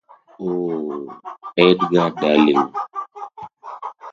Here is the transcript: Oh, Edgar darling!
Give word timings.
Oh, 0.39 1.21
Edgar 1.63 2.09
darling! 2.19 2.65